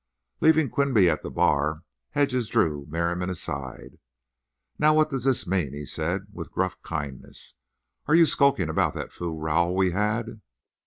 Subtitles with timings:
[0.39, 3.99] Leaving Quinby at the bar, Hedges drew Merriam aside.
[4.79, 7.53] "Now, what does this mean?" he said, with gruff kindness.
[8.07, 10.41] "Are you sulking about that fool row we had?"